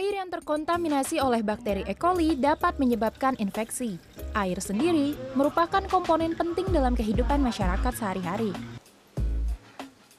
Air 0.00 0.16
yang 0.16 0.32
terkontaminasi 0.32 1.20
oleh 1.20 1.44
bakteri 1.44 1.84
E. 1.84 1.92
coli 1.92 2.32
dapat 2.32 2.80
menyebabkan 2.80 3.36
infeksi. 3.36 4.00
Air 4.32 4.56
sendiri 4.56 5.12
merupakan 5.36 5.84
komponen 5.92 6.32
penting 6.32 6.72
dalam 6.72 6.96
kehidupan 6.96 7.36
masyarakat 7.36 7.92
sehari-hari. 7.92 8.48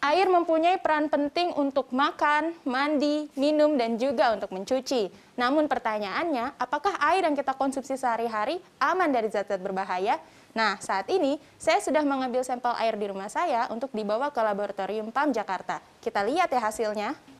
Air 0.05 0.29
mempunyai 0.29 0.77
peran 0.77 1.09
penting 1.09 1.57
untuk 1.57 1.89
makan, 1.89 2.53
mandi, 2.61 3.25
minum, 3.33 3.73
dan 3.73 3.97
juga 3.97 4.37
untuk 4.37 4.53
mencuci. 4.53 5.09
Namun 5.33 5.65
pertanyaannya, 5.65 6.61
apakah 6.61 7.01
air 7.01 7.25
yang 7.25 7.33
kita 7.33 7.57
konsumsi 7.57 7.97
sehari-hari 7.97 8.61
aman 8.77 9.09
dari 9.09 9.33
zat-zat 9.33 9.57
berbahaya? 9.57 10.21
Nah, 10.53 10.77
saat 10.77 11.09
ini 11.09 11.41
saya 11.57 11.81
sudah 11.81 12.05
mengambil 12.05 12.45
sampel 12.45 12.77
air 12.77 12.93
di 13.01 13.09
rumah 13.09 13.33
saya 13.33 13.65
untuk 13.73 13.89
dibawa 13.97 14.29
ke 14.29 14.45
laboratorium 14.45 15.09
PAM 15.09 15.33
Jakarta. 15.33 15.81
Kita 15.97 16.21
lihat 16.21 16.53
ya 16.53 16.61
hasilnya. 16.69 17.30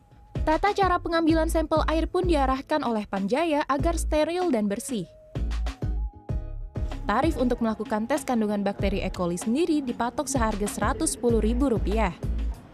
Tata 0.42 0.74
cara 0.74 0.98
pengambilan 0.98 1.46
sampel 1.46 1.86
air 1.86 2.10
pun 2.10 2.26
diarahkan 2.26 2.82
oleh 2.82 3.06
Pamjaya 3.06 3.62
agar 3.70 3.94
steril 3.94 4.50
dan 4.50 4.66
bersih. 4.66 5.06
Tarif 7.06 7.38
untuk 7.38 7.62
melakukan 7.62 8.10
tes 8.10 8.26
kandungan 8.26 8.66
bakteri 8.66 9.06
E. 9.06 9.10
coli 9.14 9.38
sendiri 9.38 9.86
dipatok 9.86 10.26
seharga 10.26 10.66
Rp110.000. 10.66 12.18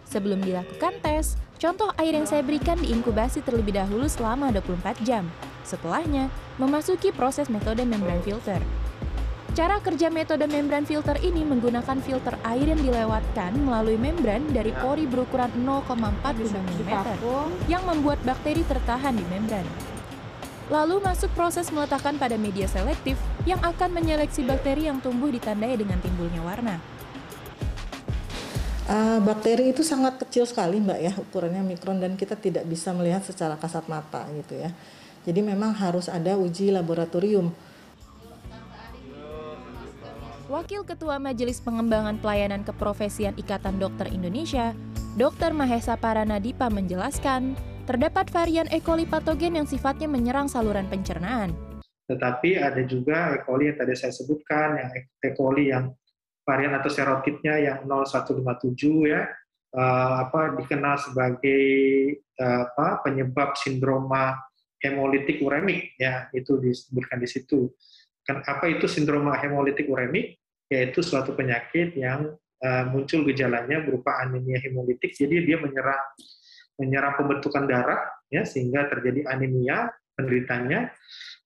Sebelum 0.09 0.40
dilakukan 0.40 0.96
tes, 1.04 1.36
contoh 1.60 1.92
air 2.00 2.16
yang 2.16 2.24
saya 2.24 2.40
berikan 2.40 2.80
diinkubasi 2.80 3.45
terlebih 3.45 3.76
dahulu 3.76 4.09
selama 4.09 4.48
24 4.48 5.04
jam. 5.04 5.28
Setelahnya, 5.60 6.32
memasuki 6.56 7.12
proses 7.12 7.52
metode 7.52 7.84
membran 7.84 8.24
filter. 8.24 8.64
Cara 9.58 9.82
kerja 9.82 10.06
metode 10.06 10.46
membran 10.46 10.86
filter 10.86 11.18
ini 11.18 11.42
menggunakan 11.42 11.98
filter 11.98 12.38
air 12.46 12.62
yang 12.62 12.78
dilewatkan 12.78 13.58
melalui 13.58 13.98
membran 13.98 14.46
dari 14.54 14.70
pori 14.70 15.02
berukuran 15.02 15.50
0,4 15.66 15.98
mm 16.22 16.92
yang 17.66 17.82
membuat 17.82 18.22
bakteri 18.22 18.62
tertahan 18.62 19.18
di 19.18 19.26
membran. 19.26 19.66
Lalu 20.70 21.02
masuk 21.02 21.34
proses 21.34 21.74
meletakkan 21.74 22.15
pada 22.23 22.38
media 22.38 22.70
selektif 22.70 23.18
yang 23.50 23.59
akan 23.59 23.98
menyeleksi 23.98 24.46
bakteri 24.46 24.87
yang 24.87 25.02
tumbuh 25.02 25.26
ditandai 25.26 25.74
dengan 25.74 25.98
timbulnya 25.98 26.38
warna. 26.38 26.78
Uh, 28.87 29.18
bakteri 29.26 29.74
itu 29.74 29.82
sangat 29.82 30.22
kecil 30.22 30.46
sekali 30.46 30.78
mbak 30.78 31.02
ya 31.02 31.12
ukurannya 31.18 31.66
mikron 31.66 31.98
dan 31.98 32.15
kita 32.15 32.38
tidak 32.38 32.62
bisa 32.62 32.95
melihat 32.95 33.26
secara 33.26 33.59
kasat 33.59 33.90
mata 33.90 34.22
gitu 34.38 34.54
ya. 34.54 34.70
Jadi 35.26 35.43
memang 35.43 35.74
harus 35.74 36.06
ada 36.06 36.38
uji 36.38 36.70
laboratorium. 36.70 37.50
Wakil 40.49 40.80
Ketua 40.88 41.21
Majelis 41.21 41.60
Pengembangan 41.60 42.16
Pelayanan 42.24 42.65
Keprofesian 42.65 43.37
Ikatan 43.37 43.77
Dokter 43.77 44.09
Indonesia, 44.09 44.73
Dr. 45.21 45.52
Mahesa 45.52 46.01
Paranadipa 46.01 46.73
menjelaskan, 46.73 47.52
terdapat 47.85 48.32
varian 48.32 48.65
E. 48.73 48.80
coli 48.80 49.05
patogen 49.05 49.60
yang 49.60 49.68
sifatnya 49.68 50.09
menyerang 50.09 50.49
saluran 50.49 50.88
pencernaan. 50.88 51.52
Tetapi 52.09 52.65
ada 52.65 52.80
juga 52.88 53.37
E. 53.37 53.45
coli 53.45 53.68
yang 53.68 53.77
tadi 53.77 53.93
saya 53.93 54.09
sebutkan, 54.09 54.80
yang 54.80 54.88
E. 54.96 55.29
coli 55.37 55.68
yang 55.68 55.93
varian 56.49 56.73
atau 56.80 56.88
serotipnya 56.88 57.60
yang 57.60 57.85
0157 57.85 59.05
ya 59.05 59.29
uh, 59.77 60.12
apa 60.24 60.57
dikenal 60.57 60.96
sebagai 60.96 61.65
uh, 62.40 62.73
apa 62.73 63.05
penyebab 63.05 63.52
sindroma 63.52 64.33
hemolitik 64.81 65.44
uremik 65.44 65.93
ya 66.00 66.33
itu 66.33 66.56
disebutkan 66.56 67.21
di 67.21 67.28
situ. 67.28 67.69
Apa 68.28 68.69
itu 68.69 68.84
sindroma 68.84 69.37
hemolitik 69.41 69.88
uremik? 69.88 70.37
Yaitu 70.69 71.00
suatu 71.00 71.32
penyakit 71.32 71.97
yang 71.97 72.37
uh, 72.60 72.84
muncul 72.93 73.25
gejalanya 73.25 73.81
berupa 73.81 74.21
anemia 74.21 74.60
hemolitik. 74.60 75.16
Jadi 75.16 75.48
dia 75.48 75.56
menyerang 75.56 76.03
menyerang 76.78 77.16
pembentukan 77.19 77.65
darah 77.66 78.04
ya 78.28 78.44
sehingga 78.44 78.87
terjadi 78.87 79.26
anemia 79.32 79.91
penderitanya 80.15 80.93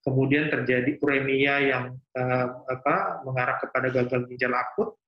kemudian 0.03 0.50
terjadi 0.50 0.98
uremia 0.98 1.55
yang 1.62 1.84
uh, 2.19 2.47
apa, 2.66 3.22
mengarah 3.22 3.56
kepada 3.62 3.88
gagal 3.91 4.26
ginjal 4.28 4.53
akut. 4.54 4.99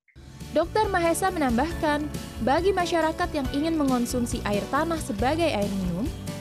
Dokter 0.54 0.86
Mahesa 0.86 1.34
menambahkan, 1.34 2.06
bagi 2.46 2.70
masyarakat 2.70 3.28
yang 3.34 3.48
ingin 3.50 3.74
mengonsumsi 3.74 4.38
air 4.46 4.62
tanah 4.70 5.02
sebagai 5.02 5.50
air 5.50 5.66
minum, 5.82 5.93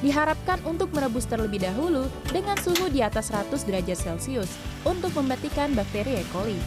diharapkan 0.03 0.59
untuk 0.67 0.91
merebus 0.91 1.23
terlebih 1.23 1.63
dahulu 1.63 2.11
dengan 2.27 2.59
suhu 2.59 2.91
di 2.91 2.99
atas 2.99 3.31
100 3.31 3.63
derajat 3.63 3.97
Celcius 4.03 4.51
untuk 4.83 5.15
mematikan 5.15 5.71
bakteri 5.71 6.19
E. 6.19 6.23
coli. 6.35 6.59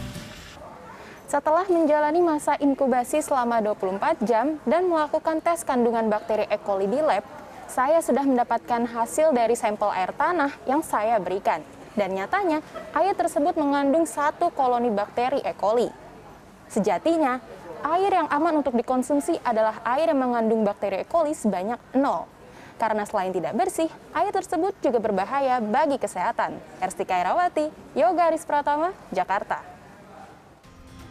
Setelah 1.28 1.68
menjalani 1.68 2.24
masa 2.24 2.56
inkubasi 2.56 3.20
selama 3.20 3.60
24 3.60 4.24
jam 4.24 4.56
dan 4.64 4.88
melakukan 4.88 5.44
tes 5.44 5.68
kandungan 5.68 6.08
bakteri 6.08 6.48
E. 6.48 6.56
coli 6.56 6.88
di 6.88 6.96
lab, 7.04 7.22
saya 7.68 8.00
sudah 8.00 8.24
mendapatkan 8.24 8.88
hasil 8.88 9.36
dari 9.36 9.52
sampel 9.52 9.92
air 9.92 10.16
tanah 10.16 10.56
yang 10.64 10.80
saya 10.80 11.20
berikan. 11.20 11.60
Dan 11.92 12.16
nyatanya, 12.16 12.64
air 12.96 13.12
tersebut 13.12 13.56
mengandung 13.56 14.08
satu 14.08 14.48
koloni 14.48 14.88
bakteri 14.88 15.44
E. 15.44 15.52
coli. 15.52 15.92
Sejatinya, 16.72 17.42
air 17.84 18.12
yang 18.16 18.32
aman 18.32 18.64
untuk 18.64 18.72
dikonsumsi 18.72 19.44
adalah 19.44 19.84
air 19.84 20.08
yang 20.08 20.24
mengandung 20.24 20.64
bakteri 20.64 21.02
E. 21.02 21.06
coli 21.10 21.36
sebanyak 21.36 21.82
nol. 21.98 22.35
Karena 22.76 23.08
selain 23.08 23.32
tidak 23.32 23.56
bersih, 23.56 23.88
air 24.12 24.32
tersebut 24.32 24.76
juga 24.84 25.00
berbahaya 25.00 25.60
bagi 25.64 25.96
kesehatan. 25.96 26.60
Erstika 26.80 27.16
Irawati, 27.16 27.72
Yoga 27.96 28.28
Aris 28.28 28.44
Pratama, 28.44 28.92
Jakarta. 29.12 29.75